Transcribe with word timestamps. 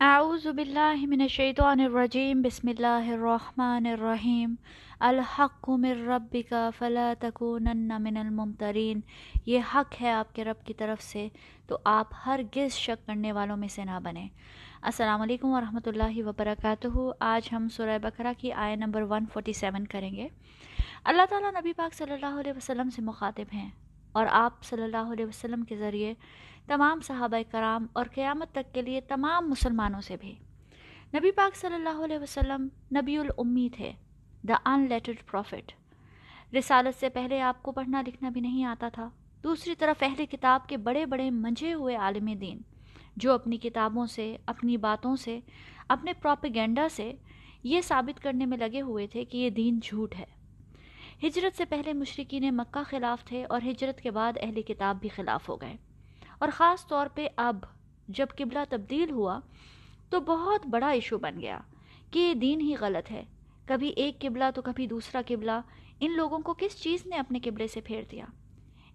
اعوذ 0.00 0.46
باللہ 0.46 1.06
من 1.06 1.20
الشیطان 1.20 1.80
الرجیم، 1.80 2.42
بسم 2.42 2.68
اللہ 2.68 3.10
الرحمن 3.12 3.86
الرحیم۔ 3.86 4.54
الحق 5.00 5.68
من 5.68 6.08
ربک 6.08 6.54
فلا 6.78 7.14
تکونن 7.18 7.92
من 7.98 8.16
الممترین۔ 8.16 9.00
یہ 9.46 9.60
حق 9.74 10.02
ہے 10.02 10.10
آپ 10.10 10.34
کے 10.34 10.44
رب 10.44 10.66
کی 10.66 10.74
طرف 10.74 11.02
سے، 11.02 11.28
تو 11.66 11.78
آپ 11.84 12.06
ہر 12.26 12.40
گز 12.56 12.72
شک 12.72 13.06
کرنے 13.06 13.32
والوں 13.32 13.56
میں 13.56 13.68
سے 13.68 13.84
نہ 13.84 13.98
بنیں۔ 14.04 14.28
السلام 14.82 15.20
علیکم 15.20 15.48
ورحمۃ 15.48 15.86
اللہ 15.86 16.26
وبرکاتہ۔ 16.26 17.12
آج 17.20 17.48
ہم 17.52 17.68
سورہ 17.68 17.98
بکرہ 18.02 18.32
کی 18.38 18.52
آئے 18.52 18.76
نمبر 18.76 19.02
147 19.02 19.86
کریں 19.90 20.14
گے۔ 20.14 20.28
اللہ 21.04 21.22
تعالیٰ 21.30 21.52
نبی 21.52 21.72
پاک 21.72 21.94
صلی 21.94 22.12
اللہ 22.12 22.40
علیہ 22.40 22.52
وسلم 22.56 22.90
سے 22.90 23.02
مخاطب 23.02 23.54
ہیں۔ 23.54 23.70
اور 24.12 24.26
آپ 24.30 24.64
صلی 24.64 24.82
اللہ 24.82 25.12
علیہ 25.12 25.26
وسلم 25.26 25.62
کے 25.62 25.76
ذریعے 25.76 26.14
تمام 26.66 27.00
صحابہ 27.00 27.36
کرام 27.50 27.86
اور 27.92 28.06
قیامت 28.14 28.52
تک 28.52 28.74
کے 28.74 28.82
لیے 28.82 29.00
تمام 29.00 29.50
مسلمانوں 29.50 30.00
سے 30.00 30.16
بھی۔ 30.20 30.34
نبی 31.14 31.30
پاک 31.30 31.56
صلی 31.56 31.74
اللہ 31.74 32.04
علیہ 32.04 32.18
وسلم 32.18 32.68
نبی 32.96 33.18
الامی 33.18 33.68
تھے 33.76 33.92
دا 34.42 34.54
ان 34.64 34.86
لیٹرڈ 34.88 35.16
پروفٹ 35.26 35.72
رسالت 36.54 37.00
سے 37.00 37.08
پہلے 37.08 37.40
آپ 37.40 37.62
کو 37.62 37.72
پڑھنا 37.72 38.02
لکھنا 38.06 38.28
بھی 38.28 38.40
نہیں 38.40 38.64
آتا 38.64 38.88
تھا۔ 38.88 39.08
دوسری 39.42 39.74
طرف 39.74 40.02
اہل 40.02 40.26
کتاب 40.26 40.68
کے 40.68 40.76
بڑے 40.76 41.06
بڑے 41.06 41.30
منجے 41.30 41.72
ہوئے 41.72 41.96
عالم 41.96 42.32
دین، 42.40 42.58
جو 43.16 43.32
اپنی 43.32 43.56
کتابوں 43.56 44.06
سے، 44.06 44.36
اپنی 44.46 44.76
باتوں 44.76 45.16
سے، 45.16 45.40
اپنے 45.88 46.12
پروپیگینڈا 46.12 46.88
سے 46.88 47.12
یہ 47.62 47.80
ثابت 47.80 48.22
کرنے 48.22 48.46
میں 48.46 48.58
لگے 48.58 48.80
ہوئے 48.80 49.06
تھے 49.06 49.24
کہ 49.24 49.36
یہ 49.36 49.50
دین 49.50 49.78
جھوٹ 49.82 50.14
ہے۔ 50.14 50.37
ہجرت 51.22 51.56
سے 51.56 51.64
پہلے 51.64 51.92
مشرقین 51.92 52.56
مکہ 52.56 52.82
خلاف 52.90 53.24
تھے 53.24 53.44
اور 53.44 53.60
ہجرت 53.66 54.00
کے 54.00 54.10
بعد 54.10 54.32
اہل 54.40 54.62
کتاب 54.62 55.00
بھی 55.00 55.08
خلاف 55.08 55.48
ہو 55.48 55.56
گئے۔ 55.56 55.76
اور 56.38 56.48
خاص 56.52 56.86
طور 56.86 57.06
پہ 57.14 57.28
اب 57.36 57.56
جب 58.08 58.26
قبلہ 58.38 58.58
تبدیل 58.68 59.10
ہوا 59.10 59.38
تو 60.10 60.20
بہت 60.20 60.66
بڑا 60.66 60.88
ایشو 60.88 61.18
بن 61.18 61.40
گیا 61.40 61.58
کہ 62.10 62.18
یہ 62.18 62.34
دین 62.34 62.60
ہی 62.60 62.74
غلط 62.80 63.10
ہے۔ 63.10 63.24
کبھی 63.66 63.88
ایک 63.88 64.20
قبلہ 64.20 64.44
تو 64.54 64.62
کبھی 64.62 64.86
دوسرا 64.86 65.20
قبلہ۔ 65.26 65.60
ان 66.00 66.16
لوگوں 66.16 66.38
کو 66.38 66.54
کس 66.54 66.82
چیز 66.82 67.06
نے 67.06 67.16
اپنے 67.16 67.38
قبلے 67.44 67.66
سے 67.66 67.80
پھیر 67.80 68.02
دیا؟ 68.10 68.24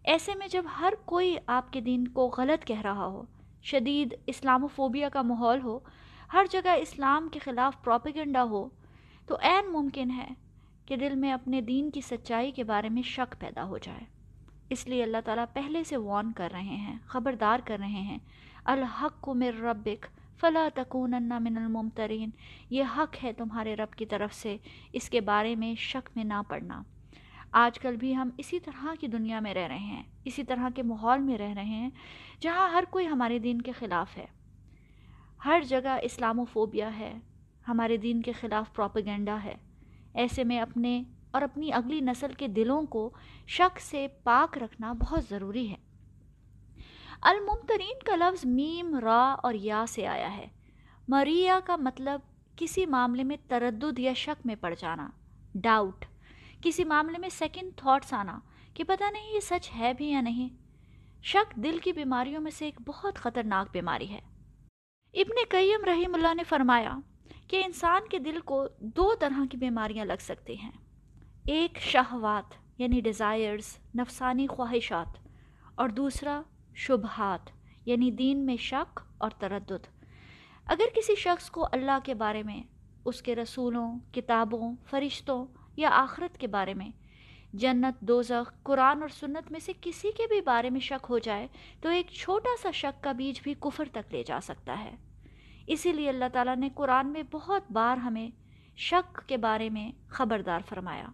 ایسے 0.03 0.31
میں 0.35 0.47
جب 0.47 0.65
ہر 0.79 0.93
کوئی 1.05 1.37
آپ 1.47 1.73
کے 1.73 1.81
دین 1.81 2.07
کو 2.07 2.27
غلط 2.27 2.65
کہہ 2.65 2.81
رہا 2.81 3.05
ہو، 3.05 3.23
شدید 3.63 4.15
اسلام 4.27 4.63
و 4.63 4.67
فوبیا 4.67 5.09
کا 5.09 5.21
ماحول 5.21 5.61
ہو، 5.61 5.79
ہر 6.33 6.45
جگہ 6.51 6.69
اسلام 6.69 7.29
کے 7.29 7.39
خلاف 7.39 7.83
پروپیگنڈا 7.83 8.43
ہو، 8.43 8.69
تو 9.25 9.35
عین 9.41 9.71
ممکن 9.71 10.11
ہے 10.11 10.42
کہ 10.85 10.95
دل 10.95 11.15
میں 11.15 11.33
اپنے 11.33 11.61
دین 11.61 11.91
کی 11.91 12.01
سچائی 12.01 12.51
کے 12.51 12.63
بارے 12.63 12.89
میں 12.89 13.01
شک 13.01 13.35
پیدا 13.39 13.63
ہو 13.63 13.77
جائے۔ 13.77 14.01
اس 14.69 14.87
لیے 14.87 15.03
اللہ 15.03 15.17
تعالیٰ 15.25 15.45
پہلے 15.53 15.83
سے 15.83 15.97
وارن 15.97 16.31
کر 16.31 16.49
رہے 16.51 16.61
ہیں، 16.61 16.97
خبردار 17.05 17.59
کر 17.65 17.77
رہے 17.79 17.87
ہیں۔ 17.87 18.17
الحق 18.65 19.21
کو 19.21 19.33
مر 19.33 19.61
ربک، 19.61 20.05
فلا 20.39 20.67
تکون 20.73 21.11
من 21.29 21.57
الممترین۔ 21.57 22.29
یہ 22.69 22.83
حق 22.97 23.23
ہے 23.23 23.33
تمہارے 23.33 23.75
رب 23.75 23.93
کی 23.93 24.05
طرف 24.05 24.33
سے، 24.33 24.57
اس 24.93 25.09
کے 25.09 25.21
بارے 25.21 25.55
میں 25.55 25.75
شک 25.75 26.09
میں 26.15 26.23
نہ 26.23 26.41
پڑنا۔ 26.47 26.83
آج 27.51 27.79
کل 27.79 27.95
بھی 27.95 28.15
ہم 28.15 28.29
اسی 28.37 28.59
طرح 28.59 28.85
کی 28.99 29.07
دنیا 29.07 29.39
میں 29.39 29.53
رہ 29.53 29.67
رہے 29.67 29.77
ہیں، 29.77 30.03
اسی 30.25 30.43
طرح 30.43 30.69
کے 30.75 30.83
ماحول 30.83 31.19
میں 31.19 31.37
رہ 31.37 31.53
رہے 31.53 31.63
ہیں، 31.63 31.89
جہاں 32.39 32.69
ہر 32.69 32.83
کوئی 32.89 33.07
ہمارے 33.07 33.39
دین 33.39 33.61
کے 33.61 33.71
خلاف 33.71 34.17
ہے۔ 34.17 34.25
ہر 35.45 35.61
جگہ 35.67 35.97
اسلام 36.03 36.39
و 36.39 36.45
فوبیا 36.45 36.97
ہے، 36.99 37.13
ہمارے 37.67 37.97
دین 37.97 38.21
کے 38.21 38.31
خلاف 38.31 38.73
پروپیگنڈا 38.73 39.43
ہے۔ 39.43 39.55
ایسے 40.13 40.43
میں 40.43 40.59
اپنے 40.59 41.03
اور 41.31 41.41
اپنی 41.41 41.73
اگلی 41.73 41.99
نسل 41.99 42.33
کے 42.33 42.47
دلوں 42.47 42.83
کو 42.83 43.09
شک 43.47 43.79
سے 43.79 44.07
پاک 44.23 44.57
رکھنا 44.57 44.93
بہت 44.93 45.23
ضروری 45.29 45.69
ہے۔ 45.69 45.75
الممترین 47.21 48.05
کا 48.05 48.15
لفظ 48.15 48.45
میم، 48.45 48.99
را 48.99 49.35
اور 49.43 49.53
یا 49.53 49.85
سے 49.87 50.07
آیا 50.07 50.37
ہے۔ 50.37 50.47
مریا 51.07 51.59
کا 51.65 51.75
مطلب 51.75 52.19
کسی 52.55 52.85
معاملے 52.85 53.23
میں 53.23 53.37
تردد 53.47 53.99
یا 53.99 54.13
شک 54.13 54.45
میں 54.45 54.55
پڑ 54.55 54.75
جانا 54.79 55.09
ڈاؤٹ 55.55 56.05
کسی 56.61 56.83
معاملے 56.83 57.17
میں 57.17 57.29
سیکنڈ 57.29 57.71
تھاٹس 57.75 58.13
آنا 58.13 58.39
کہ 58.73 58.83
پتہ 58.83 59.03
نہیں 59.11 59.33
یہ 59.35 59.39
سچ 59.39 59.71
ہے 59.77 59.93
بھی 59.97 60.11
یا 60.11 60.21
نہیں۔ 60.21 60.49
شک 61.23 61.55
دل 61.55 61.77
کی 61.77 61.91
بیماریوں 61.91 62.41
میں 62.41 62.51
سے 62.51 62.65
ایک 62.65 62.81
بہت 62.85 63.15
خطرناک 63.15 63.67
بیماری 63.71 64.09
ہے۔ 64.09 64.19
ابن 65.13 65.35
قیم 65.49 65.85
رحیم 65.85 66.15
اللہ 66.15 66.33
نے 66.33 66.43
فرمایا 66.43 66.97
کہ 67.53 67.61
انسان 67.65 68.07
کے 68.11 68.19
دل 68.19 68.39
کو 68.39 68.67
دو 68.97 69.13
طرح 69.19 69.39
کی 69.51 69.57
بیماریاں 69.57 70.05
لگ 70.05 70.21
سکتی 70.21 70.55
ہیں۔ 70.59 70.71
ایک 71.45 71.77
شہوات 71.79 72.53
یعنی 72.77 73.01
ڈیزائرز 73.01 73.67
نفسانی 73.95 74.47
خواہشات، 74.47 75.17
اور 75.75 75.89
دوسرا 75.89 76.41
شبہات 76.75 77.49
یعنی 77.85 78.09
دین 78.11 78.45
میں 78.45 78.55
شک 78.57 78.99
اور 79.17 79.29
تردد۔ 79.29 79.87
اگر 80.65 80.95
کسی 80.95 81.15
شخص 81.15 81.49
کو 81.49 81.67
اللہ 81.71 81.99
کے 82.03 82.13
بارے 82.13 82.43
میں، 82.43 82.61
اس 83.05 83.21
کے 83.21 83.35
رسولوں، 83.35 83.87
کتابوں، 84.13 84.73
فرشتوں 84.89 85.45
یا 85.75 85.89
آخرت 85.93 86.37
کے 86.37 86.47
بارے 86.47 86.73
میں 86.73 86.89
جنت، 87.53 88.01
دوزخ، 88.01 88.63
قرآن 88.63 89.01
اور 89.01 89.09
سنت 89.09 89.51
میں 89.51 89.59
سے 89.59 89.73
کسی 89.81 90.11
کے 90.11 90.27
بھی 90.27 90.41
بارے 90.41 90.69
میں 90.69 90.79
شک 90.79 91.05
ہو 91.09 91.19
جائے، 91.19 91.47
تو 91.81 91.89
ایک 91.89 92.11
چھوٹا 92.11 92.61
سا 92.61 92.71
شک 92.71 93.03
کا 93.03 93.11
بیج 93.11 93.41
بھی 93.43 93.53
کفر 93.59 93.89
تک 93.91 94.13
لے 94.13 94.23
جا 94.23 94.39
سکتا 94.43 94.79
ہے۔ 94.79 94.95
اسی 95.67 95.91
لیے 95.91 96.09
اللہ 96.09 96.25
تعالیٰ 96.33 96.55
نے 96.55 96.69
قرآن 96.75 97.07
میں 97.07 97.23
بہت 97.31 97.63
بار 97.71 97.97
ہمیں 97.97 98.29
شک 98.75 99.21
کے 99.27 99.37
بارے 99.37 99.69
میں 99.69 99.91
خبردار 100.07 100.59
فرمایا۔ 100.69 101.05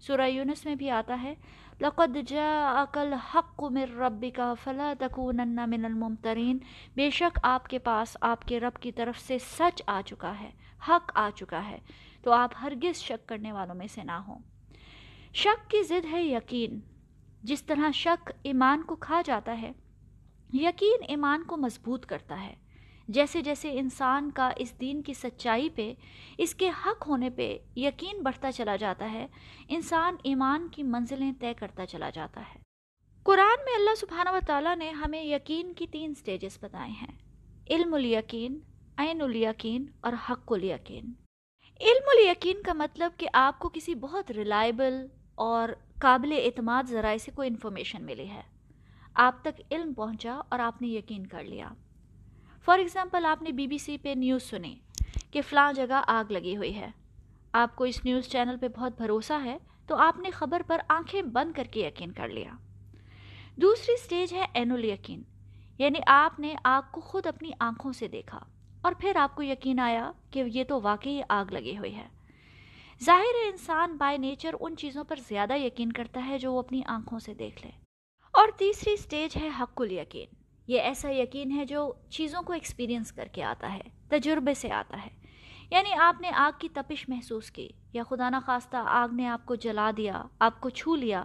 سورہ 0.00 0.28
یونس 0.28 0.64
میں 0.64 0.74
بھی 0.74 0.90
آتا 0.90 1.22
ہے، 1.22 1.34
لقد 1.80 2.16
جاءك 2.26 2.98
الحق 2.98 3.62
من 3.62 3.82
ربك 3.82 4.40
فلا 4.64 4.92
تكونن 4.98 5.56
من 5.66 5.84
الممترین۔ 5.84 6.58
بے 6.94 7.10
شک 7.10 7.38
آپ 7.42 7.68
کے 7.68 7.78
پاس 7.78 8.16
آپ 8.20 8.42
کے 8.42 8.60
رب 8.60 8.82
کی 8.82 8.92
طرف 8.92 9.18
سے 9.18 9.38
سچ 9.38 9.82
آ 9.86 10.00
چکا 10.06 10.40
ہے، 10.40 10.50
حق 10.88 11.12
آ 11.14 11.30
چکا 11.34 11.66
ہے، 11.66 11.78
تو 12.22 12.32
آپ 12.32 12.50
ہرگز 12.62 12.96
شک 12.96 13.28
کرنے 13.28 13.52
والوں 13.52 13.74
میں 13.74 13.86
سے 13.86 14.04
نہ 14.04 14.12
ہوں۔ 14.12 14.38
شک 15.34 15.70
کی 15.70 15.82
ضد 15.82 16.06
ہے 16.12 16.22
یقین۔ 16.22 16.80
جس 17.42 17.62
طرح 17.62 17.90
شک 17.90 18.30
ایمان 18.42 18.82
کو 18.82 18.96
کھا 18.96 19.22
جاتا 19.24 19.60
ہے، 19.62 19.72
یقین 20.52 21.04
ایمان 21.08 21.44
کو 21.44 21.56
مضبوط 21.56 22.06
کرتا 22.06 22.42
ہے۔ 22.42 22.61
جیسے 23.08 23.42
جیسے 23.42 23.78
انسان 23.78 24.30
کا 24.30 24.50
اس 24.56 24.80
دین 24.80 25.02
کی 25.02 25.14
سچائی 25.14 25.70
پہ، 25.70 25.94
اس 26.38 26.54
کے 26.54 26.68
حق 26.68 27.08
ہونے 27.08 27.30
پہ 27.30 27.58
یقین 27.76 28.22
بڑھتا 28.22 28.52
چلا 28.52 28.76
جاتا 28.76 29.12
ہے، 29.12 29.26
انسان 29.68 30.16
ایمان 30.22 30.68
کی 30.68 30.82
منزلیں 30.82 31.32
طے 31.40 31.54
کرتا 31.54 31.86
چلا 31.86 32.10
جاتا 32.10 32.40
ہے۔ 32.40 32.60
قرآن 33.22 33.64
میں 33.64 33.74
اللہ 33.76 33.94
سبحانہ 33.94 34.30
و 34.30 34.38
تعالیٰ 34.46 34.76
نے 34.76 34.90
ہمیں 34.90 35.22
یقین 35.22 35.72
کی 35.72 35.86
تین 35.86 36.14
سٹیجز 36.14 36.58
بتائے 36.62 36.90
ہیں۔ 36.90 37.18
علم 37.70 37.94
الیقین، 37.94 38.58
عین 38.96 39.22
الیقین 39.22 39.86
اور 40.00 40.12
حق 40.30 40.52
الیقین۔ 40.52 41.04
علم 41.80 42.04
الیقین 42.06 42.62
کا 42.62 42.72
مطلب 42.72 43.12
کہ 43.16 43.28
آپ 43.32 43.58
کو 43.58 43.68
کسی 43.68 43.94
بہت 43.94 44.30
ریلائبل 44.30 44.94
اور 45.34 45.68
قابل 46.00 46.32
اعتماد 46.44 46.84
ذرائع 46.84 47.18
سے 47.18 47.30
کوئی 47.34 47.48
انفارمیشن 47.48 48.04
ملی 48.04 48.28
ہے۔ 48.28 48.42
آپ 49.14 49.42
تک 49.42 49.60
علم 49.70 49.94
پہنچا 49.94 50.40
اور 50.48 50.58
آپ 50.58 50.82
نے 50.82 50.88
یقین 50.88 51.26
کر 51.26 51.44
لیا۔ 51.44 51.70
فار 52.64 52.78
ایگزامپل 52.78 53.26
آپ 53.26 53.42
نے 53.42 53.52
بی 53.52 53.66
بی 53.66 53.78
سی 53.78 53.98
پہ 53.98 54.12
نیوز 54.16 54.42
سنی 54.42 54.78
کہ 55.30 55.42
فلاں 55.42 55.72
جگہ 55.72 56.02
آگ 56.06 56.32
لگی 56.32 56.56
ہوئی 56.56 56.74
ہے۔ 56.74 56.90
آپ 57.52 57.76
کو 57.76 57.84
اس 57.84 58.04
نیوز 58.04 58.28
چینل 58.28 58.56
پہ 58.60 58.68
بہت 58.68 58.96
بھروسہ 58.96 59.32
ہے، 59.44 59.58
تو 59.86 59.96
آپ 59.96 60.18
نے 60.18 60.30
خبر 60.30 60.62
پر 60.66 60.80
آنکھیں 60.88 61.22
بند 61.22 61.52
کر 61.52 61.64
کے 61.64 61.86
یقین 61.86 62.12
کر 62.12 62.28
لیا۔ 62.28 62.52
دوسری 63.56 63.96
سٹیج 63.96 64.34
ہے 64.34 64.46
اینول 64.54 64.84
یقین 64.84 65.22
یعنی 65.78 65.98
آپ 66.06 66.40
نے 66.40 66.54
آگ 66.64 66.82
کو 66.90 67.00
خود 67.00 67.26
اپنی 67.26 67.50
آنکھوں 67.60 67.92
سے 67.92 68.08
دیکھا 68.08 68.38
اور 68.82 68.92
پھر 68.98 69.16
آپ 69.16 69.34
کو 69.34 69.42
یقین 69.42 69.80
آیا 69.80 70.12
کہ 70.30 70.42
یہ 70.46 70.64
تو 70.64 70.80
واقعی 70.80 71.20
آگ 71.28 71.44
لگی 71.44 71.78
ہوئی 71.78 71.94
ہے۔ 71.94 72.08
ظاہر 73.04 73.46
انسان 73.46 73.96
بائی 73.96 74.18
نیچر 74.18 74.54
ان 74.60 74.76
چیزوں 74.76 75.04
پر 75.04 75.16
زیادہ 75.28 75.52
یقین 75.56 75.92
کرتا 75.92 76.26
ہے 76.26 76.38
جو 76.38 76.52
وہ 76.52 76.58
اپنی 76.58 76.82
آنکھوں 76.86 77.18
سے 77.18 77.34
دیکھ 77.34 77.66
لے۔ 77.66 77.72
اور 78.32 78.48
تیسری 78.58 78.96
سٹیج 78.96 79.36
ہے 79.36 79.48
حق 79.60 79.80
الیقین 79.80 80.41
یہ 80.66 80.80
ایسا 80.80 81.10
یقین 81.10 81.50
ہے 81.50 81.64
جو 81.64 81.92
چیزوں 82.10 82.42
کو 82.42 82.52
ایکسپیرینس 82.52 83.12
کر 83.12 83.28
کے 83.32 83.42
آتا 83.42 83.72
ہے، 83.72 83.80
تجربے 84.08 84.54
سے 84.54 84.72
آتا 84.72 84.98
ہے۔ 85.06 85.22
یعنی 85.70 85.94
آپ 85.94 86.20
نے 86.20 86.30
آگ 86.34 86.58
کی 86.58 86.68
تپش 86.68 87.08
محسوس 87.08 87.50
کی 87.50 87.68
یا 87.92 88.02
خدا 88.08 88.30
نخواستہ 88.30 88.76
آگ 88.76 89.08
نے 89.12 89.26
آپ 89.26 89.46
کو 89.46 89.54
جلا 89.54 89.90
دیا، 89.96 90.22
آپ 90.38 90.60
کو 90.60 90.68
چھو 90.68 90.96
لیا، 90.96 91.24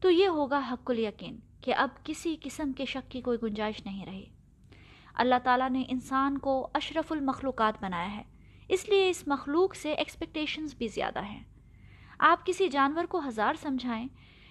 تو 0.00 0.10
یہ 0.10 0.26
ہوگا 0.26 0.60
حق 0.70 0.90
الیقین 0.90 1.40
کہ 1.60 1.74
اب 1.74 1.88
کسی 2.04 2.36
قسم 2.42 2.72
کے 2.72 2.84
شک 2.84 3.10
کی 3.10 3.20
کوئی 3.20 3.38
گنجائش 3.42 3.86
نہیں 3.86 4.06
رہی۔ 4.06 4.26
اللہ 5.14 5.34
تعالیٰ 5.44 5.70
نے 5.70 5.84
انسان 5.88 6.38
کو 6.38 6.68
اشرف 6.74 7.12
المخلوقات 7.12 7.82
بنایا 7.82 8.16
ہے، 8.16 8.22
اس 8.68 8.88
لیے 8.88 9.10
اس 9.10 9.28
مخلوق 9.28 9.74
سے 9.74 9.92
ایکسپیکٹیشنز 9.92 10.74
بھی 10.74 10.88
زیادہ 10.88 11.22
ہیں۔ 11.22 11.42
آپ 12.18 12.46
کسی 12.46 12.68
جانور 12.68 13.04
کو 13.04 13.20
ہزار 13.28 13.54
سمجھائیں 13.54 14.08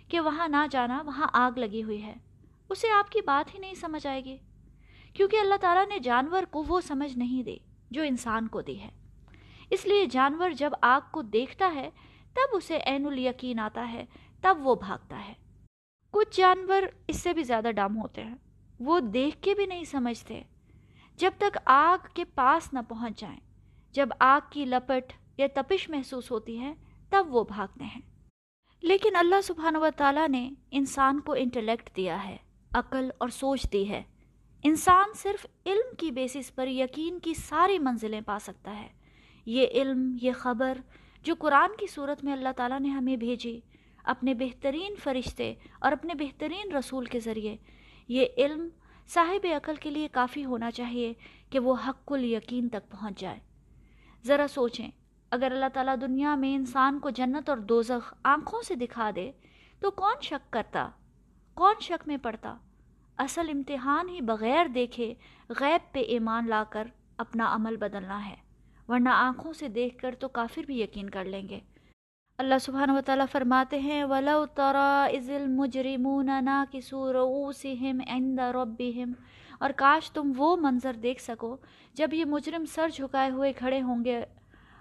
کہ 0.07 0.19
وہاں 0.19 0.48
نہ 0.48 0.66
جانا، 0.72 1.01
وہاں 1.06 1.28
آگ 1.34 1.51
لگی 1.57 1.84
ہوئی 1.84 2.04
ہے۔ 2.04 2.16
اسے 2.69 2.92
آپ 2.92 3.12
کی 3.12 3.22
بات 3.22 3.54
ہی 3.54 3.60
نہیں 3.60 3.74
سمجھ 3.74 4.08
آئے 4.08 4.25
گی۔ 4.25 4.38
کیونکہ 5.14 5.38
اللہ 5.40 5.56
تعالیٰ 5.62 5.88
نے 5.88 6.00
جانور 6.00 6.44
کو 6.44 6.64
وہ 6.68 6.81
سمجھ 6.81 7.18
نہیں 7.18 7.44
دے 7.44 7.58
جو 7.92 8.02
انسان 8.02 8.48
کو 8.48 8.62
دی 8.62 8.81
ہے۔ 8.81 8.90
اس 9.69 9.86
لیے 9.86 10.06
جانور 10.06 10.50
جب 10.50 10.72
آگ 10.81 11.02
کو 11.12 11.22
دیکھتا 11.22 11.72
ہے، 11.75 11.90
تب 12.34 12.56
اسے 12.56 12.80
عین 12.86 13.06
الیقین 13.06 13.60
آتا 13.60 13.92
ہے، 13.92 14.06
تب 14.42 14.58
وہ 14.60 14.75
بھاگتا 14.75 15.28
ہے۔ 15.28 15.34
کچھ 16.12 16.38
جانور 16.38 16.81
اس 17.08 17.19
سے 17.19 17.34
بھی 17.34 17.44
زیادہ 17.44 17.72
ڈم 17.75 18.02
ہوتے 18.02 18.24
ہیں۔ 18.24 18.36
وہ 18.80 19.00
دیکھ 19.00 19.42
کے 19.42 19.56
بھی 19.56 19.66
نہیں 19.66 19.84
سمجھتے۔ 19.84 20.44
جب 21.16 21.31
تک 21.38 21.58
آگ 21.66 22.08
کے 22.13 22.25
پاس 22.25 22.74
نہ 22.74 22.80
پہنچ 22.90 23.20
جائیں، 23.20 23.40
جب 23.92 24.10
آگ 24.20 24.42
کی 24.50 24.66
لپٹ 24.66 25.13
یا 25.38 25.48
تپش 25.56 25.90
محسوس 25.90 26.31
ہوتی 26.31 26.60
ہے، 26.60 26.74
تب 27.10 27.25
وہ 27.30 27.44
بھاگتے 27.44 27.84
ہیں۔ 27.84 28.02
لیکن 28.81 29.16
اللہ 29.16 29.42
سبحانہ 29.44 29.78
و 29.78 29.88
تعالیٰ 29.98 30.30
نے 30.30 30.52
انسان 30.72 31.20
کو 31.20 31.36
انٹلیکٹ 31.38 31.96
دیا 31.96 32.24
ہے۔ 32.24 32.38
عقل 32.74 33.10
اور 33.18 33.30
سوچ 33.30 33.74
دی 33.74 33.90
ہے۔ 33.90 34.04
انسان 34.64 35.06
صرف 35.16 35.46
علم 35.66 35.96
کی 35.96 36.12
بیسس 36.12 36.56
پر 36.56 36.68
یقین 36.68 37.19
کی 37.19 37.34
ساری 37.34 37.80
منزلیں 37.80 38.22
پا 38.22 38.40
سکتا 38.40 38.80
ہے۔ 38.80 38.88
یہ 39.46 39.68
علم، 39.74 40.18
یہ 40.22 40.31
خبر 40.31 40.78
جو 41.24 41.36
قرآن 41.40 41.69
کی 41.80 41.88
صورت 41.88 42.24
میں 42.24 42.34
اللہ 42.34 42.50
تعالیٰ 42.56 42.80
نے 42.80 42.90
ہمیں 42.90 43.16
بھیجی، 43.16 43.60
اپنے 44.04 44.34
بہترین 44.34 44.96
فرشتے 45.04 45.54
اور 45.80 45.92
اپنے 45.92 46.14
بہترین 46.14 46.72
رسول 46.72 47.06
کے 47.06 47.19
ذریعے، 47.19 47.58
یہ 48.08 48.25
علم 48.38 48.70
صاحب 49.08 49.46
عقل 49.56 49.75
کے 49.75 49.90
لیے 49.90 50.08
کافی 50.08 50.46
ہونا 50.46 50.72
چاہیے 50.72 51.13
کہ 51.50 51.60
وہ 51.60 51.75
حق 51.88 52.12
الیقین 52.12 52.70
تک 52.70 52.92
پہنچ 52.92 53.20
جائے۔ 53.20 53.40
ذرا 54.25 54.46
سوچیں، 54.48 54.92
اگر 55.31 55.52
اللہ 55.52 55.66
تعالیٰ 55.74 55.96
دنیا 56.02 56.36
میں 56.36 56.56
انسان 56.56 57.00
کو 57.00 57.10
جنت 57.10 57.50
اور 57.50 57.58
دوزخ 57.58 58.13
آنکھوں 58.24 58.62
سے 58.62 58.75
دکھا 58.75 59.10
دے، 59.16 59.31
تو 59.80 59.92
کون 59.92 60.13
شک 60.22 60.54
کرتا؟ 60.54 60.90
کون 61.57 61.75
شک 61.81 62.07
میں 62.07 62.18
پڑتا؟ 62.18 62.56
اصل 63.18 63.50
امتحان 63.50 64.09
ہی 64.09 64.21
بغیر 64.21 64.65
دیکھے 64.65 65.13
غیب 65.50 65.94
پہ 65.94 66.00
ایمان 66.00 66.50
لا 66.50 66.63
کر 66.69 66.88
اپنا 67.18 67.56
عمل 67.56 67.77
بدلنا 67.77 68.30
ہے، 68.30 68.36
ورنہ 68.88 69.09
آنکھوں 69.09 69.54
سے 69.54 69.68
دیکھ 69.68 69.98
کر 69.98 70.15
تو 70.19 70.27
کافر 70.27 70.62
بھی 70.62 70.81
یقین 70.81 71.09
کر 71.09 71.25
لیں 71.25 71.50
گے۔ 71.50 71.59
اللہ 72.38 72.57
سبحانہ 72.62 72.92
و 72.92 73.01
تعالیٰ 73.06 73.25
فرماتے 73.31 73.80
ہیں، 73.80 74.04
وَلَوْ 74.04 74.48
تَرَا 74.54 75.04
اِذِ 75.04 75.33
الْمُجْرِمُونَ 75.33 76.31
نَاكِسُوا 76.42 77.12
رُؤُوسِهِمْ 77.12 78.01
عِنْدَ 78.07 78.42
رَبِّهِمْ۔ 78.42 79.13
اور 79.60 79.69
کاش 79.75 80.12
تم 80.12 80.31
وہ 80.38 80.56
منظر 80.56 80.94
دیکھ 80.94 81.21
سکو 81.21 81.57
جب 81.94 82.13
یہ 82.13 82.25
مجرم 82.25 82.65
سر 82.65 82.88
جھکائے 82.94 83.30
ہوئے 83.30 83.53
کھڑے 83.53 83.81
ہوں 83.81 84.06
گے 84.06 84.25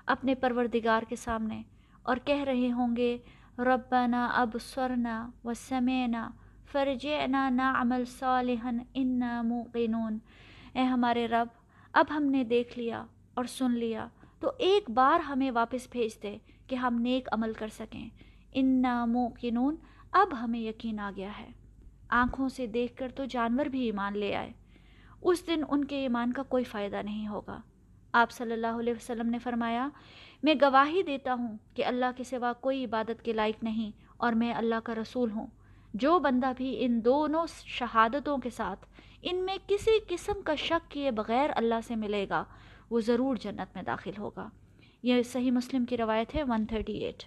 اپنے 0.07 0.35
پروردگار 0.35 1.03
کے 1.09 1.17
سامنے 1.17 1.63
اور 2.03 2.17
کہہ 2.25 2.43
رہے 2.43 2.73
ہوں 2.73 2.97
گے، 2.97 3.19
ربنا 3.59 4.27
ابصرنا 4.27 5.29
وسمعنا۔ 5.45 6.31
فرجعنا 6.77 7.49
نعمل 7.49 8.05
صالحا 8.05 8.71
انا 8.95 9.43
موقنون۔ 9.43 10.19
اے 10.73 10.83
ہمارے 10.83 11.27
رب، 11.27 11.47
اب 11.93 12.05
ہم 12.11 12.23
نے 12.23 12.45
دیکھ 12.45 12.79
لیا 12.79 13.05
اور 13.35 13.45
سن 13.45 13.71
لیا۔ 13.71 14.07
تو 14.41 14.51
ایک 14.59 14.91
بار 14.91 15.21
ہمیں 15.21 15.51
واپس 15.51 15.89
بھیج 15.91 16.23
دے 16.23 16.39
کہ 16.67 16.75
ہم 16.75 16.99
نیک 17.01 17.29
عمل 17.33 17.53
کر 17.53 17.69
سکیں۔ 17.69 18.09
ان 18.55 18.83
ناموں 18.83 19.31
اب 20.13 20.41
ہمیں 20.41 20.61
یقین 20.61 21.01
آ 21.01 21.11
گیا 21.17 21.39
ہے۔ 21.39 21.49
آنکھوں 22.09 22.49
سے 22.49 22.67
دیکھ 22.67 22.97
کر 22.97 23.09
تو 23.17 23.25
جانور 23.25 23.67
بھی 23.67 23.81
ایمان 23.81 24.19
لے 24.19 24.37
آئے۔ 24.37 24.53
اس 25.23 25.47
دن 25.47 25.61
ان 25.69 25.85
کے 25.85 25.97
ایمان 25.97 26.33
کا 26.33 26.43
کوئی 26.43 26.65
فائدہ 26.65 27.03
نہیں 27.05 27.29
ہوگا۔ 27.29 27.61
آپ 28.13 28.31
صلی 28.31 28.53
اللہ 28.53 28.81
علیہ 28.81 28.93
وسلم 28.93 29.31
نے 29.31 29.39
فرمایا، 29.39 29.89
میں 30.43 30.55
گواہی 30.63 31.03
دیتا 31.03 31.35
ہوں 31.35 31.57
کہ 31.75 31.85
اللہ 31.85 32.07
کے 32.17 32.25
سوا 32.25 32.53
کوئی 32.53 32.85
عبادت 32.85 33.23
کے 33.23 33.33
لائق 33.33 33.65
نہیں 33.65 33.91
اور 34.17 34.33
میں 34.33 34.55
اللہ 34.55 34.81
کا 34.85 34.95
رسول 34.95 35.31
ہوں۔ 35.31 35.47
جو 36.01 36.19
بندہ 36.19 36.53
بھی 36.57 36.85
ان 36.85 37.05
دونوں 37.05 37.47
شہادتوں 37.65 38.39
کے 38.39 38.51
ساتھ 38.51 38.87
ان 39.23 39.37
میں 39.37 39.57
کسی 39.67 39.91
قسم 40.09 40.33
کا 40.45 40.55
شک 40.55 40.91
کیے 40.91 41.11
بغیر 41.11 41.51
اللہ 41.57 41.75
سے 41.87 41.97
ملے 41.97 42.27
گا، 42.29 42.45
وہ 42.91 43.01
ضرور 43.01 43.37
جنت 43.37 43.75
میں 43.75 43.83
داخل 43.83 44.11
ہوگا۔ 44.19 44.49
یہ 45.03 45.23
صحیح 45.23 45.51
مسلم 45.51 45.85
کی 45.85 45.97
روایت 45.97 46.35
ہے 46.35 46.43
138 46.43 47.25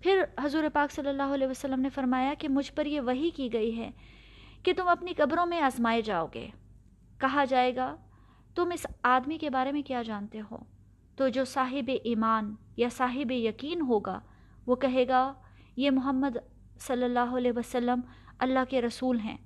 پھر 0.00 0.22
حضور 0.40 0.64
پاک 0.72 0.92
صلی 0.92 1.08
اللہ 1.08 1.34
علیہ 1.34 1.46
وسلم 1.46 1.80
نے 1.80 1.88
فرمایا 1.88 2.34
کہ 2.38 2.48
مجھ 2.48 2.72
پر 2.72 2.86
یہ 2.86 3.00
وہی 3.00 3.30
کی 3.30 3.52
گئی 3.52 3.76
ہے 3.76 3.90
کہ 4.62 4.72
تم 4.76 4.88
اپنی 4.88 5.12
قبروں 5.12 5.46
میں 5.46 5.60
آزمائے 5.60 6.02
جاؤ 6.02 6.26
گے۔ 6.34 6.48
کہا 7.18 7.44
جائے 7.44 7.76
گا، 7.76 7.96
تم 8.54 8.70
اس 8.74 8.86
آدمی 9.02 9.38
کے 9.38 9.50
بارے 9.50 9.72
میں 9.72 9.82
کیا 9.82 10.02
جانتے 10.02 10.40
ہو؟ 10.50 10.56
تو 11.16 11.28
جو 11.28 11.44
صاحب 11.44 11.90
ایمان 12.04 12.54
یا 12.76 12.88
صاحب 12.92 13.30
یقین 13.30 13.80
ہوگا، 13.80 14.20
وہ 14.66 14.76
کہے 14.76 15.08
گا، 15.08 15.32
یہ 15.76 15.90
محمد 15.90 16.36
صلی 16.80 17.04
اللہ 17.04 17.18
علیہ 17.18 17.52
وسلم 17.56 18.00
اللہ 18.38 18.58
کے 18.68 18.82
رسول 18.82 19.20
ہیں۔ 19.20 19.36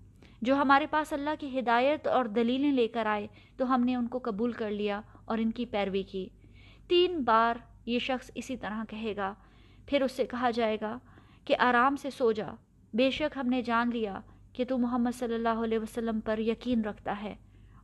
جو 0.42 0.56
ہمارے 0.56 0.86
پاس 0.86 1.12
اللہ 1.12 1.30
کی 1.40 1.58
ہدایت 1.58 2.06
اور 2.06 2.24
دلیلیں 2.24 2.72
لے 2.72 2.88
کر 2.88 3.06
آئے، 3.06 3.26
تو 3.56 3.74
ہم 3.74 3.84
نے 3.84 3.96
ان 3.96 4.06
کو 4.06 4.18
قبول 4.22 4.52
کر 4.52 4.70
لیا 4.70 5.00
اور 5.24 5.38
ان 5.38 5.50
کی 5.50 5.64
پیروی 5.66 6.02
کی۔ 6.02 6.28
تین 6.88 7.18
بار 7.18 7.54
یہ 7.86 7.98
شخص 7.98 8.30
اسی 8.34 8.56
طرح 8.56 8.84
کہے 8.88 9.16
گا۔ 9.16 9.34
پھر 9.86 10.02
اس 10.02 10.12
سے 10.12 10.24
کہا 10.24 10.50
جائے 10.50 10.78
گا 10.80 10.98
کہ 11.44 11.54
آرام 11.58 11.96
سے 11.96 12.10
سو 12.10 12.32
جا۔ 12.32 12.52
بے 12.94 13.10
شک 13.10 13.38
ہم 13.40 13.48
نے 13.48 13.62
جان 13.62 13.90
لیا 13.92 14.20
کہ 14.52 14.64
تو 14.64 14.78
محمد 14.78 15.10
صلی 15.14 15.34
اللہ 15.34 15.48
علیہ 15.48 15.78
وسلم 15.78 16.20
پر 16.20 16.38
یقین 16.38 16.84
رکھتا 16.84 17.22
ہے 17.22 17.34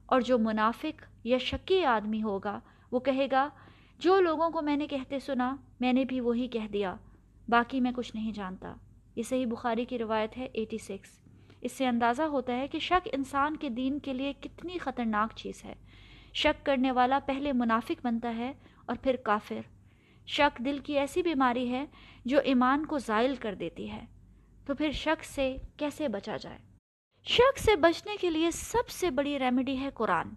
اور 0.07 0.21
جو 0.21 0.39
منافق 0.39 1.03
یا 1.25 1.39
شکی 1.39 1.85
آدمی 1.85 2.23
ہوگا، 2.23 2.61
وہ 2.93 3.01
کہے 3.01 3.27
گا، 3.33 3.49
جو 3.99 4.21
لوگوں 4.21 4.51
کو 4.51 4.63
میں 4.63 4.77
نے 4.77 4.87
کہتے 4.87 5.19
سنا، 5.19 5.57
میں 5.81 5.93
نے 5.93 6.05
بھی 6.05 6.21
وہی 6.21 6.49
کہہ 6.49 6.69
دیا، 6.73 6.97
باقی 7.49 7.81
میں 7.81 7.93
کچھ 7.97 8.17
نہیں 8.17 8.33
جانتا۔ 8.33 8.75
یہ 9.21 9.25
صحیح 9.25 9.47
بخاری 9.47 9.85
کی 9.85 9.99
روایت 9.99 10.39
ہے 10.39 10.49
ایٹی 10.53 10.79
سکس 10.79 11.19
اس 11.61 11.73
سے 11.73 11.87
اندازہ 11.87 12.23
ہوتا 12.23 12.57
ہے 12.57 12.69
کہ 12.69 12.79
شک 12.79 13.09
انسان 13.13 13.57
کے 13.57 13.69
دین 13.69 13.99
کے 13.99 14.13
لیے 14.13 14.33
کتنی 14.33 14.79
خطرناک 14.79 15.37
چیز 15.37 15.65
ہے۔ 15.65 15.75
شک 16.35 16.67
کرنے 16.67 16.93
والا 16.93 17.19
پہلے 17.27 17.53
منافق 17.53 18.07
بنتا 18.07 18.35
ہے 18.37 18.53
اور 18.87 18.97
پھر 19.03 19.17
کافر۔ 19.17 19.61
شک 20.27 20.59
دل 20.59 20.79
کی 20.79 20.99
ایسی 20.99 21.23
بیماری 21.23 21.71
ہے 21.71 21.87
جو 22.25 22.39
ایمان 22.39 22.87
کو 22.87 22.99
زائل 22.99 23.37
کر 23.37 23.55
دیتی 23.55 23.91
ہے۔ 23.91 24.05
تو 24.67 24.75
پھر 24.75 24.91
شک 24.91 25.25
سے 25.25 25.57
کیسے 25.77 26.09
بچا 26.09 26.37
جائے؟ 26.37 26.59
شک 27.25 27.59
سے 27.59 27.77
بچنے 27.77 28.17
کے 28.21 28.31
لیے 28.31 28.51
سب 28.51 28.89
سے 28.89 29.11
بڑی 29.11 29.39
ریمیڈی 29.39 29.79
ہے 29.79 29.89
قرآن۔ 29.95 30.29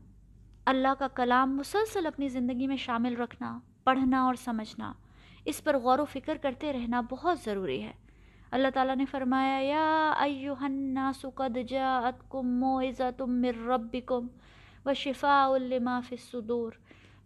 اللہ 0.66 0.94
کا 1.00 1.08
کلام 1.08 1.58
مسلسل 1.58 2.06
اپنی 2.06 2.28
زندگی 2.28 2.68
میں 2.68 2.78
شامل 2.78 3.16
رکھنا، 3.16 3.60
پڑھنا 3.84 4.24
اور 4.24 4.36
سمجھنا۔ 4.36 4.94
اس 5.46 5.64
پر 5.64 5.78
غور 5.78 6.00
و 6.00 6.06
فکر 6.06 6.38
کرتے 6.38 6.74
رہنا 6.74 7.02
بہت 7.10 7.40
ضروری 7.40 7.84
ہے۔ 7.84 7.92
اللہ 8.54 8.68
تعالیٰ 8.74 8.96
نے 8.96 9.06
فرمایا، 9.06 9.58
یا 9.60 10.14
ایوہ 10.20 10.56
الناس 10.62 11.26
قد 11.36 11.58
جاءتکم 11.68 12.48
موعظتم 12.60 13.40
من 13.42 13.64
ربکم 13.68 14.28
و 14.86 14.94
شفاء 14.94 15.58
لما 15.58 16.00
فی 16.00 16.16
الصدور۔ 16.16 16.72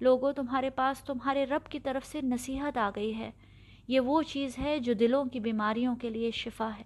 لوگوں 0.02 0.32
تمہارے 0.34 0.70
پاس 0.70 1.04
تمہارے 1.04 1.46
رب 1.46 1.70
کی 1.72 1.80
طرف 1.80 2.06
سے 2.06 2.22
نصیحت 2.22 2.78
آ 2.78 2.90
گئی 2.96 3.14
ہے۔ 3.18 3.32
یہ 3.88 4.00
وہ 4.00 4.22
چیز 4.24 4.58
ہے 4.58 4.78
جو 4.80 4.94
دلوں 4.94 5.26
کی 5.26 5.40
بیماریوں 5.40 5.96
کے 5.96 6.10
لیے 6.10 6.32
شفا 6.32 6.70
ہے۔ 6.78 6.84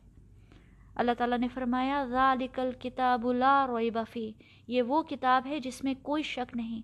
اللہ 0.96 1.12
تعالیٰ 1.18 1.40
نے 1.40 1.48
فرمایا، 1.48 2.04
ذالک 2.06 2.60
الکتاب 2.60 3.32
لا 3.34 3.66
ریب 3.68 3.98
فی۔ 4.12 4.32
یہ 4.68 4.82
وہ 4.82 5.02
کتاب 5.04 5.48
ہے 5.48 5.60
جس 5.60 5.84
میں 5.84 5.94
کوئی 6.02 6.24
شک 6.24 6.56
نہیں، 6.56 6.82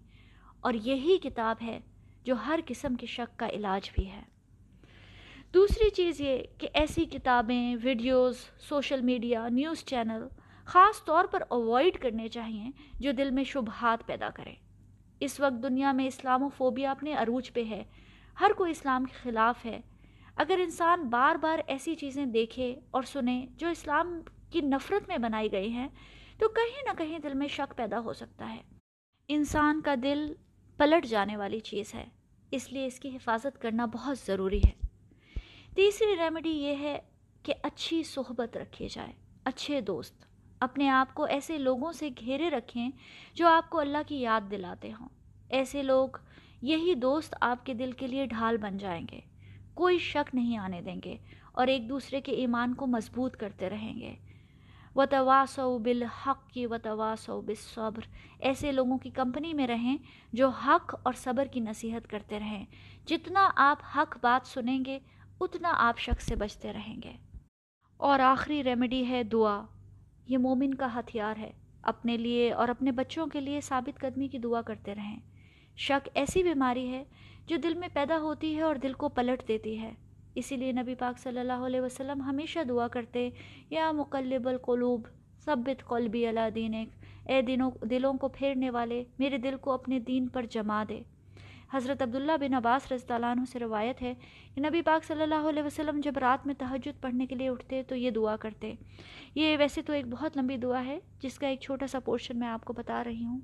اور 0.61 0.73
یہی 0.73 1.17
کتاب 1.17 1.63
ہے 1.63 1.79
جو 2.23 2.35
ہر 2.47 2.59
قسم 2.65 2.95
کے 2.95 3.05
شک 3.05 3.39
کا 3.39 3.47
علاج 3.49 3.91
بھی 3.93 4.09
ہے۔ 4.11 4.23
دوسری 5.57 5.89
چیز 5.89 6.21
یہ 6.21 6.37
کہ 6.57 6.67
ایسی 6.73 7.05
کتابیں، 7.05 7.75
videos, 7.83 8.37
social 8.59 9.01
media, 9.01 9.47
news 9.47 9.85
channel 9.85 10.27
خاص 10.65 11.05
طور 11.05 11.25
پر 11.25 11.43
اوائڈ 11.49 11.97
کرنے 11.97 12.27
چاہئیں 12.27 12.71
جو 12.99 13.11
دل 13.11 13.31
میں 13.31 13.43
شبہات 13.43 14.07
پیدا 14.07 14.29
کریں۔ 14.29 14.55
اس 15.19 15.39
وقت 15.39 15.63
دنیا 15.63 15.91
میں 15.91 16.07
اسلام 16.07 16.43
و 16.43 16.49
فوبیا 16.49 16.91
اپنے 16.91 17.13
عروج 17.13 17.53
پہ 17.53 17.63
ہے، 17.63 17.83
ہر 18.39 18.51
کوئی 18.57 18.71
اسلام 18.71 19.05
کے 19.05 19.13
خلاف 19.23 19.65
ہے۔ 19.65 19.81
اگر 20.35 20.59
انسان 20.63 21.09
بار 21.09 21.35
بار 21.35 21.59
ایسی 21.67 21.95
چیزیں 21.95 22.25
دیکھے 22.25 22.79
اور 22.91 23.03
سنے 23.03 23.45
جو 23.57 23.67
اسلام 23.67 24.21
کی 24.49 24.61
نفرت 24.61 25.07
میں 25.07 25.17
بنائی 25.17 25.51
گئی 25.51 25.69
ہیں، 25.69 25.87
تو 26.39 26.49
کہیں 26.49 26.83
نہ 26.85 26.97
کہیں 26.97 27.19
دل 27.19 27.33
میں 27.33 27.47
شک 27.47 27.73
پیدا 27.77 27.99
ہو 27.99 28.13
سکتا 28.13 28.53
ہے۔ 28.53 28.61
انسان 29.27 29.81
کا 29.81 29.95
دل 30.03 30.33
پلٹ 30.77 31.05
جانے 31.05 31.37
والی 31.37 31.59
چیز 31.59 31.95
ہے، 31.95 32.05
اس 32.51 32.73
لیے 32.73 32.85
اس 32.85 32.99
کی 32.99 33.15
حفاظت 33.15 33.61
کرنا 33.61 33.85
بہت 33.85 34.17
ضروری 34.19 34.59
ہے۔ 34.59 34.86
تیسری 35.77 36.15
ریمیڈی 36.17 36.49
یہ 36.49 36.75
ہے 36.75 36.99
کہ 37.43 37.53
اچھی 37.63 38.03
صحبت 38.03 38.57
رکھی 38.57 38.87
جائے 38.89 39.13
اچھے 39.43 39.81
دوست، 39.81 40.25
اپنے 40.59 40.89
آپ 40.89 41.13
کو 41.13 41.23
ایسے 41.23 41.57
لوگوں 41.57 41.91
سے 41.91 42.09
گھیرے 42.19 42.49
رکھیں 42.49 42.91
جو 43.33 43.47
آپ 43.47 43.69
کو 43.69 43.79
اللہ 43.79 43.97
کی 44.07 44.15
یاد 44.15 44.51
دلاتے 44.51 44.91
ہوں۔ 44.99 45.09
ایسے 45.49 45.83
لوگ، 45.83 46.09
یہی 46.61 46.95
دوست 46.95 47.35
آپ 47.41 47.65
کے 47.65 47.73
دل 47.73 47.91
کے 47.91 48.07
لیے 48.07 48.25
ڈھال 48.25 48.57
بن 48.57 48.77
جائیں 48.77 49.05
گے، 49.11 49.19
کوئی 49.73 49.97
شک 49.97 50.35
نہیں 50.35 50.57
آنے 50.57 50.81
دیں 50.81 50.95
گے 51.05 51.17
اور 51.51 51.67
ایک 51.67 51.89
دوسرے 51.89 52.21
کے 52.21 52.31
ایمان 52.31 52.73
کو 52.73 52.87
مضبوط 52.87 53.37
کرتے 53.37 53.69
رہیں 53.69 53.99
گے۔ 53.99 54.15
و 54.95 55.05
تواسو 55.05 55.77
بالحق 55.77 56.49
کی 56.49 56.65
و 56.65 56.77
تواسو 56.83 57.41
بالصبر۔ 57.41 58.07
ایسے 58.39 58.71
لوگوں 58.71 58.97
کی 58.97 59.09
کمپنی 59.09 59.53
میں 59.53 59.67
رہیں 59.67 59.97
جو 60.33 60.49
حق 60.49 60.95
اور 61.03 61.13
صبر 61.13 61.45
کی 61.45 61.59
نصیحت 61.59 62.07
کرتے 62.07 62.39
رہیں۔ 62.39 62.65
جتنا 63.05 63.49
آپ 63.55 63.77
حق 63.95 64.17
بات 64.21 64.47
سنیں 64.47 64.85
گے 64.85 64.99
اتنا 65.41 65.73
آپ 65.77 65.99
شخص 65.99 66.25
سے 66.25 66.35
بچتے 66.35 66.73
رہیں 66.73 66.97
گے۔ 67.03 67.13
اور 67.97 68.19
آخری 68.19 68.63
ریمیڈی 68.63 69.09
ہے 69.09 69.23
دعا۔ 69.23 69.65
یہ 70.27 70.37
مومن 70.37 70.73
کا 70.73 70.99
ہتھیار 70.99 71.37
ہے۔ 71.37 71.51
اپنے 71.81 72.17
لیے 72.17 72.53
اور 72.53 72.67
اپنے 72.67 72.91
بچوں 72.91 73.27
کے 73.27 73.41
لیے 73.41 73.61
ثابت 73.61 73.99
قدمی 73.99 74.27
کی 74.27 74.37
دعا 74.37 74.61
کرتے 74.61 74.95
رہیں۔ 74.95 75.19
شک 75.77 76.09
ایسی 76.13 76.43
بیماری 76.43 76.87
ہے 76.87 77.03
جو 77.47 77.57
دل 77.57 77.73
میں 77.73 77.87
پیدا 77.93 78.19
ہوتی 78.19 78.55
ہے 78.55 78.61
اور 78.61 78.75
دل 78.75 78.93
کو 78.93 79.09
پلٹ 79.09 79.47
دیتی 79.47 79.81
ہے۔ 79.81 79.93
اسی 80.35 80.55
لیے 80.55 80.71
نبی 80.71 80.95
پاک 80.95 81.19
صلی 81.19 81.39
اللہ 81.39 81.53
علیہ 81.53 81.81
وسلم 81.81 82.21
ہمیشہ 82.21 82.59
دعا 82.69 82.87
کرتے، 82.87 83.29
یا 83.69 83.91
مقلب 83.91 84.47
القلوب، 84.47 85.01
ثبت 85.45 85.87
قلبی 85.87 86.27
اللہ 86.27 86.49
دینک۔ 86.55 86.89
اے 87.29 87.41
دنوں 87.41 87.71
دلوں 87.81 88.13
کو 88.13 88.27
پھیرنے 88.27 88.69
والے، 88.69 89.03
میرے 89.19 89.37
دل 89.37 89.55
کو 89.61 89.71
اپنے 89.71 89.99
دین 89.99 90.27
پر 90.27 90.45
جما 90.49 90.83
دے۔ 90.89 91.01
حضرت 91.73 92.01
عبداللہ 92.01 92.31
بن 92.39 92.53
عباس 92.53 92.91
رضی 92.91 93.13
اللہ 93.13 93.25
عنہ 93.25 93.41
سے 93.51 93.59
روایت 93.59 94.01
ہے 94.01 94.13
کہ 94.55 94.61
نبی 94.61 94.81
پاک 94.81 95.03
صلی 95.03 95.21
اللہ 95.21 95.49
علیہ 95.49 95.63
وسلم 95.63 95.99
جب 96.03 96.17
رات 96.17 96.45
میں 96.47 96.55
تہجد 96.57 97.01
پڑھنے 97.01 97.25
کے 97.25 97.35
لیے 97.35 97.49
اٹھتے 97.49 97.83
تو 97.83 97.95
یہ 97.95 98.11
دعا 98.11 98.35
کرتے۔ 98.35 98.73
یہ 99.35 99.57
ویسے 99.57 99.81
تو 99.81 99.93
ایک 99.93 100.07
بہت 100.07 100.37
لمبی 100.37 100.57
دعا 100.57 100.85
ہے 100.85 100.99
جس 101.19 101.39
کا 101.39 101.47
ایک 101.47 101.61
چھوٹا 101.61 101.87
سا 101.87 101.99
پورشن 101.99 102.39
میں 102.39 102.47
آپ 102.47 102.65
کو 102.65 102.73
بتا 102.73 103.03
رہی 103.03 103.25
ہوں۔ 103.25 103.39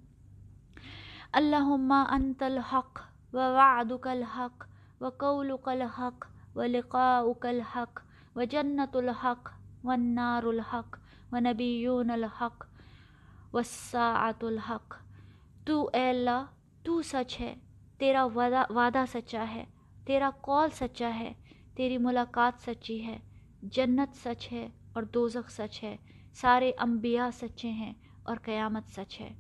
اللہم 1.32 1.92
انت 1.92 2.44
الحق 2.44 3.00
و 3.34 3.38
وعدک 3.38 4.08
الحق 4.08 4.65
و 5.01 5.10
قولک 5.10 5.70
الحق 5.70 6.25
و 6.56 6.63
لقاؤک 6.63 7.46
الحق 7.46 8.00
و 8.36 8.44
جنت 8.44 8.96
الحق 8.96 9.50
و 9.84 9.92
النار 9.92 10.44
الحق 10.44 10.98
و 11.32 11.39
نبیون 11.39 12.10
الحق 12.10 12.65
و 13.53 13.60
الحق۔ 14.42 14.94
تو 15.65 15.89
اے 15.94 16.10
اللہ، 16.10 16.46
تو 16.84 17.01
سچ 17.01 17.39
ہے۔ 17.42 17.56
تیرا 18.03 18.25
وعدہ 18.25 18.63
وعدہ 18.69 19.03
سچا 19.13 19.45
ہے، 19.51 19.65
تیرا 20.05 20.29
قول 20.41 20.69
سچا 20.69 21.19
ہے، 21.19 21.33
تیری 21.75 21.98
ملاقات 21.98 22.62
سچی 22.62 23.05
ہے، 23.05 23.19
جنت 23.62 24.15
سچ 24.15 24.51
ہے 24.51 24.69
اور 24.93 25.03
دوزخ 25.03 25.51
سچ 25.51 25.83
ہے، 25.83 25.98
سارے 26.33 26.72
انبیاء 26.77 27.29
سچے 27.33 27.69
ہیں 27.69 27.93
اور 28.24 28.38
قیامت 28.43 28.83
سچ 28.88 29.22
ہے۔ 29.22 29.33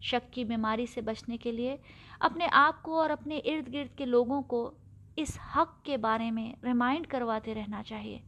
شک 0.00 0.32
کی 0.32 0.44
بیماری 0.44 0.86
سے 0.86 1.00
بچنے 1.00 1.36
کے 1.36 1.52
لیے 1.52 1.76
اپنے 2.20 2.46
آپ 2.52 2.82
کو 2.82 3.00
اور 3.00 3.10
اپنے 3.10 3.38
ارد 3.38 3.72
گرد 3.72 3.98
کے 3.98 4.04
لوگوں 4.04 4.42
کو 4.42 4.70
اس 5.16 5.38
حق 5.56 5.84
کے 5.84 5.96
بارے 5.96 6.30
میں 6.30 6.52
ریمائنڈ 6.62 7.06
کرواتے 7.06 7.54
رہنا 7.54 7.82
چاہیے۔ 7.82 8.18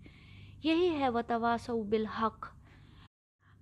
یہی 0.62 0.98
ہے 0.98 1.08
و 1.08 1.20
تواس 1.26 1.70
بالحق۔ 1.70 2.46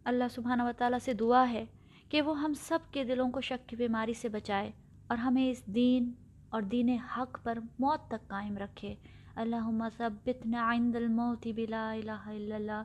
اللہ 0.05 0.25
سبحانہ 0.31 0.63
و 0.63 0.71
تعالیٰ 0.79 0.99
سے 0.99 1.13
دعا 1.13 1.51
ہے 1.51 1.65
کہ 2.09 2.23
وہ 2.23 2.41
ہم 2.41 2.55
سب 2.55 2.79
کے 2.93 3.05
دلوں 3.05 3.31
کو 3.31 3.41
شک 3.41 3.69
کی 3.69 3.77
بیماری 3.77 4.15
سے 4.15 4.29
بچائے۔ 4.29 4.71
اور 5.09 5.19
ہمیں 5.19 5.51
اس 5.51 5.67
دین 5.67 6.13
اور 6.49 6.63
دین 6.63 6.89
حق 6.89 7.39
پر 7.43 7.59
موت 7.79 8.09
تک 8.09 8.29
قائم 8.29 8.59
رکھے۔ 8.59 8.95
اللہم 9.35 9.85
ثبتنا 9.97 10.75
عند 10.75 10.97
الموت 10.97 11.49
بلا 11.57 11.93
الہ 11.93 12.21
الا 12.27 12.55
اللہ۔ 12.55 12.83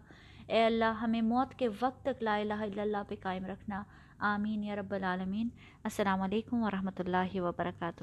اے 0.48 0.66
اللہ، 0.66 0.86
ہمیں 0.86 1.22
موت 1.22 1.56
کے 1.56 1.68
وقت 1.68 2.06
تک 2.06 2.24
لا 2.24 2.36
الہ 2.36 2.54
الا 2.54 2.82
اللہ 2.82 2.98
پہ 3.08 3.16
قائم 3.22 3.46
رکھنا۔ 3.46 3.84
آمین 4.20 4.64
یا 4.64 4.76
رب 4.76 4.94
العالمین۔ 4.94 5.50
السلام 5.84 6.22
علیکم 6.22 6.64
ورحمۃ 6.64 7.00
اللہ 7.00 7.42
وبرکاتہ۔ 7.42 7.92